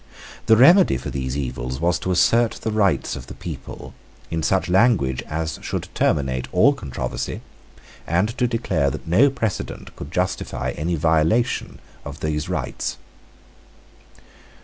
[0.47, 3.93] The remedy for these evils was to assert the rights of the people
[4.31, 7.41] in such language as should terminate all controversy,
[8.07, 12.97] and to declare that no precedent could justify any violation of those rights.